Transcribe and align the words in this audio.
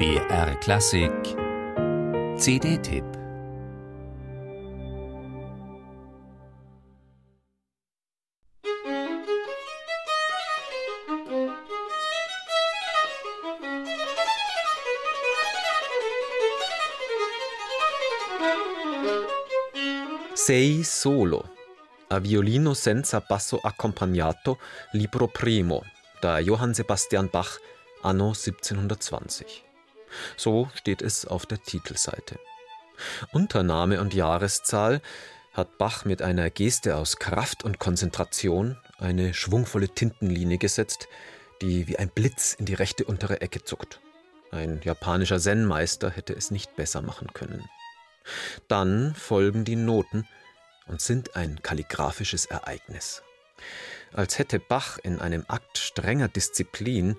BR 0.00 0.56
Klassik 0.60 1.36
CD-Tipp 2.38 3.04
Sei 20.32 20.82
solo. 20.82 21.44
A 22.08 22.18
violino 22.20 22.72
senza 22.72 23.22
basso 23.28 23.60
accompagnato, 23.62 24.58
libro 24.92 25.28
primo, 25.28 25.82
da 26.18 26.38
Johann 26.38 26.70
Sebastian 26.70 27.28
Bach, 27.30 27.60
anno 28.00 28.28
1720. 28.28 29.68
So 30.36 30.70
steht 30.74 31.02
es 31.02 31.26
auf 31.26 31.46
der 31.46 31.62
Titelseite. 31.62 32.38
Untername 33.32 34.00
und 34.00 34.14
Jahreszahl 34.14 35.00
hat 35.52 35.78
Bach 35.78 36.04
mit 36.04 36.22
einer 36.22 36.50
Geste 36.50 36.96
aus 36.96 37.16
Kraft 37.16 37.64
und 37.64 37.78
Konzentration 37.78 38.76
eine 38.98 39.34
schwungvolle 39.34 39.88
Tintenlinie 39.88 40.58
gesetzt, 40.58 41.08
die 41.60 41.88
wie 41.88 41.98
ein 41.98 42.08
Blitz 42.08 42.54
in 42.54 42.66
die 42.66 42.74
rechte 42.74 43.04
untere 43.04 43.40
Ecke 43.40 43.64
zuckt. 43.64 44.00
Ein 44.50 44.80
japanischer 44.82 45.38
Zen-Meister 45.38 46.10
hätte 46.10 46.34
es 46.34 46.50
nicht 46.50 46.76
besser 46.76 47.02
machen 47.02 47.28
können. 47.32 47.68
Dann 48.68 49.14
folgen 49.14 49.64
die 49.64 49.76
Noten 49.76 50.26
und 50.86 51.00
sind 51.00 51.36
ein 51.36 51.62
kalligraphisches 51.62 52.46
Ereignis. 52.46 53.22
Als 54.12 54.38
hätte 54.38 54.58
Bach 54.58 54.98
in 54.98 55.20
einem 55.20 55.44
Akt 55.48 55.78
strenger 55.78 56.28
Disziplin 56.28 57.16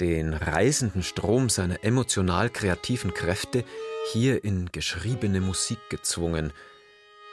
den 0.00 0.34
reißenden 0.34 1.02
Strom 1.02 1.48
seiner 1.48 1.82
emotional 1.82 2.50
kreativen 2.50 3.14
Kräfte 3.14 3.64
hier 4.12 4.44
in 4.44 4.70
geschriebene 4.70 5.40
Musik 5.40 5.78
gezwungen, 5.88 6.52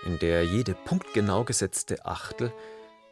in 0.05 0.19
der 0.19 0.43
jede 0.45 0.73
punktgenau 0.73 1.43
gesetzte 1.43 2.05
Achtel, 2.05 2.53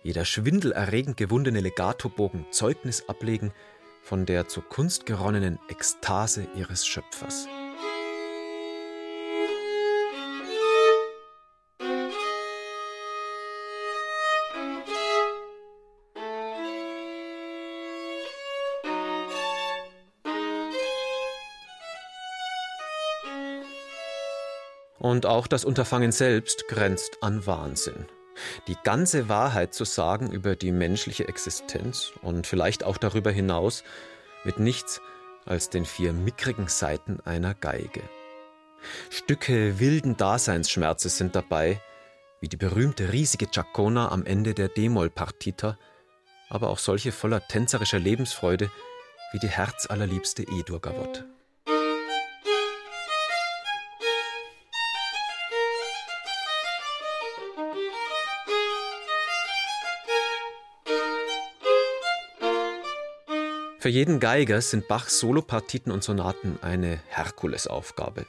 jeder 0.03 0.25
schwindelerregend 0.25 1.17
gewundene 1.17 1.59
Legatobogen 1.59 2.45
Zeugnis 2.52 3.08
ablegen 3.08 3.52
von 4.02 4.26
der 4.26 4.48
zur 4.48 4.67
Kunst 4.67 5.05
geronnenen 5.05 5.59
Ekstase 5.70 6.48
ihres 6.55 6.88
Schöpfers. 6.88 7.48
Und 25.02 25.25
auch 25.25 25.47
das 25.47 25.66
Unterfangen 25.66 26.11
selbst 26.11 26.67
grenzt 26.67 27.17
an 27.21 27.47
Wahnsinn. 27.47 28.05
Die 28.67 28.77
ganze 28.83 29.30
Wahrheit 29.30 29.73
zu 29.73 29.83
sagen 29.83 30.31
über 30.31 30.55
die 30.55 30.71
menschliche 30.71 31.27
Existenz 31.27 32.13
und 32.21 32.45
vielleicht 32.45 32.83
auch 32.83 32.97
darüber 32.97 33.31
hinaus 33.31 33.83
mit 34.43 34.59
nichts 34.59 35.02
als 35.43 35.71
den 35.71 35.85
vier 35.85 36.13
mickrigen 36.13 36.67
Seiten 36.67 37.19
einer 37.21 37.55
Geige. 37.55 38.03
Stücke 39.09 39.80
wilden 39.80 40.17
Daseinsschmerzes 40.17 41.17
sind 41.17 41.36
dabei, 41.36 41.81
wie 42.39 42.47
die 42.47 42.58
berühmte 42.58 43.11
riesige 43.11 43.47
Giacona 43.47 44.09
am 44.11 44.23
Ende 44.23 44.53
der 44.53 44.67
D-Moll-Partita, 44.67 45.80
aber 46.47 46.69
auch 46.69 46.77
solche 46.80 47.11
voller 47.11 47.47
tänzerischer 47.47 47.99
Lebensfreude 47.99 48.69
wie 49.31 49.39
die 49.39 49.49
herzallerliebste 49.49 50.43
E-Dur-Gavotte. 50.43 51.25
Für 63.81 63.89
jeden 63.89 64.19
Geiger 64.19 64.61
sind 64.61 64.87
Bachs 64.87 65.17
Solopartiten 65.17 65.92
und 65.92 66.03
Sonaten 66.03 66.59
eine 66.61 66.99
Herkulesaufgabe. 67.08 68.27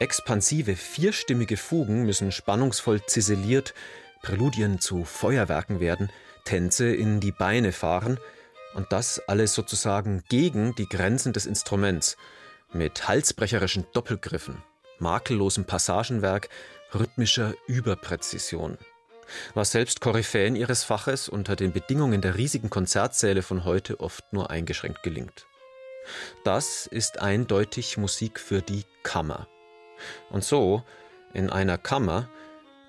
Expansive 0.00 0.76
vierstimmige 0.76 1.56
Fugen 1.56 2.04
müssen 2.04 2.30
spannungsvoll 2.30 3.00
ziseliert, 3.06 3.72
Präludien 4.20 4.78
zu 4.78 5.06
Feuerwerken 5.06 5.80
werden, 5.80 6.12
Tänze 6.44 6.94
in 6.94 7.20
die 7.20 7.32
Beine 7.32 7.72
fahren 7.72 8.20
und 8.74 8.92
das 8.92 9.18
alles 9.26 9.54
sozusagen 9.54 10.22
gegen 10.28 10.74
die 10.74 10.90
Grenzen 10.90 11.32
des 11.32 11.46
Instruments 11.46 12.18
mit 12.70 13.08
halsbrecherischen 13.08 13.86
Doppelgriffen, 13.94 14.62
makellosem 14.98 15.64
Passagenwerk, 15.64 16.50
rhythmischer 16.92 17.54
Überpräzision 17.66 18.76
was 19.54 19.72
selbst 19.72 20.00
Koryphäen 20.00 20.56
ihres 20.56 20.84
Faches 20.84 21.28
unter 21.28 21.56
den 21.56 21.72
Bedingungen 21.72 22.20
der 22.20 22.36
riesigen 22.36 22.70
Konzertsäle 22.70 23.42
von 23.42 23.64
heute 23.64 24.00
oft 24.00 24.32
nur 24.32 24.50
eingeschränkt 24.50 25.02
gelingt. 25.02 25.46
Das 26.44 26.86
ist 26.86 27.20
eindeutig 27.20 27.96
Musik 27.96 28.38
für 28.38 28.62
die 28.62 28.84
Kammer. 29.02 29.48
Und 30.30 30.44
so, 30.44 30.82
in 31.34 31.50
einer 31.50 31.78
Kammer, 31.78 32.28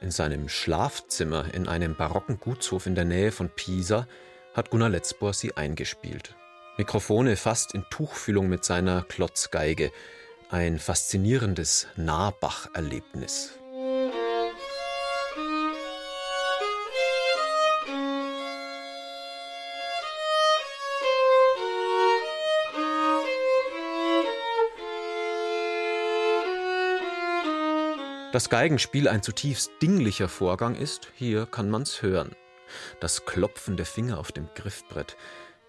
in 0.01 0.11
seinem 0.11 0.49
Schlafzimmer 0.49 1.53
in 1.53 1.67
einem 1.67 1.95
barocken 1.95 2.39
Gutshof 2.39 2.85
in 2.85 2.95
der 2.95 3.05
Nähe 3.05 3.31
von 3.31 3.49
Pisa, 3.49 4.07
hat 4.53 4.69
Gunnar 4.69 4.89
Letzbohr 4.89 5.33
sie 5.33 5.55
eingespielt. 5.57 6.35
Mikrofone 6.77 7.35
fast 7.37 7.73
in 7.73 7.83
Tuchfühlung 7.89 8.49
mit 8.49 8.63
seiner 8.63 9.01
Klotzgeige. 9.01 9.91
Ein 10.49 10.77
faszinierendes 10.77 11.87
Nahbach-Erlebnis. 11.95 13.57
Das 28.37 28.51
Geigenspiel 28.51 29.07
ein 29.07 29.23
zutiefst 29.23 29.71
dinglicher 29.81 30.29
Vorgang 30.29 30.75
ist, 30.75 31.11
hier 31.15 31.47
kann 31.47 31.71
man's 31.71 32.03
hören. 32.03 32.35
Das 32.99 33.25
Klopfen 33.25 33.77
der 33.77 33.87
Finger 33.87 34.19
auf 34.19 34.31
dem 34.31 34.47
Griffbrett, 34.53 35.17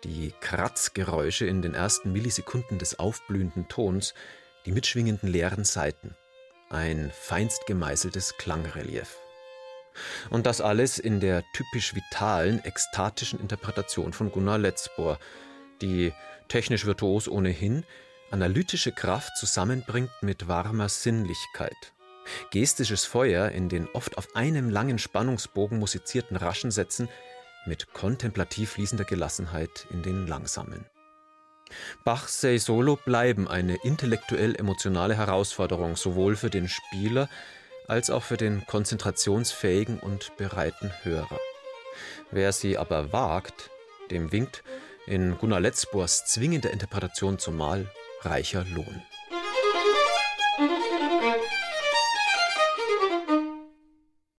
die 0.04 0.34
Kratzgeräusche 0.42 1.46
in 1.46 1.62
den 1.62 1.72
ersten 1.72 2.12
Millisekunden 2.12 2.78
des 2.78 2.98
aufblühenden 2.98 3.68
Tons, 3.68 4.12
die 4.66 4.72
mitschwingenden 4.72 5.30
leeren 5.30 5.64
Saiten. 5.64 6.14
Ein 6.68 7.10
feinst 7.18 7.64
gemeißeltes 7.64 8.36
Klangrelief. 8.36 9.16
Und 10.28 10.44
das 10.44 10.60
alles 10.60 10.98
in 10.98 11.20
der 11.20 11.44
typisch 11.54 11.94
vitalen, 11.94 12.62
ekstatischen 12.62 13.40
Interpretation 13.40 14.12
von 14.12 14.30
Gunnar 14.30 14.58
Letzbohr, 14.58 15.18
die 15.80 16.12
technisch 16.48 16.84
virtuos 16.84 17.28
ohnehin 17.28 17.86
analytische 18.30 18.92
Kraft 18.92 19.38
zusammenbringt 19.38 20.12
mit 20.20 20.48
warmer 20.48 20.90
Sinnlichkeit 20.90 21.94
Gestisches 22.50 23.04
Feuer 23.04 23.50
in 23.50 23.68
den 23.68 23.88
oft 23.92 24.18
auf 24.18 24.34
einem 24.34 24.70
langen 24.70 24.98
Spannungsbogen 24.98 25.78
musizierten 25.78 26.36
raschen 26.36 26.70
Sätzen 26.70 27.08
mit 27.66 27.92
kontemplativ 27.92 28.72
fließender 28.72 29.04
Gelassenheit 29.04 29.86
in 29.90 30.02
den 30.02 30.26
langsamen. 30.26 30.86
Bachs 32.04 32.40
Sei 32.40 32.58
Solo 32.58 32.96
bleiben 32.96 33.46
eine 33.46 33.76
intellektuell-emotionale 33.82 35.16
Herausforderung 35.16 35.96
sowohl 35.96 36.36
für 36.36 36.50
den 36.50 36.68
Spieler 36.68 37.28
als 37.86 38.10
auch 38.10 38.22
für 38.22 38.36
den 38.36 38.66
konzentrationsfähigen 38.66 39.98
und 39.98 40.36
bereiten 40.36 40.92
Hörer. 41.02 41.38
Wer 42.30 42.52
sie 42.52 42.78
aber 42.78 43.12
wagt, 43.12 43.70
dem 44.10 44.32
winkt 44.32 44.62
in 45.06 45.36
Gunnar 45.38 45.60
Letzboers 45.60 46.26
zwingender 46.26 46.70
Interpretation 46.70 47.38
zumal 47.38 47.90
reicher 48.22 48.64
Lohn. 48.64 49.02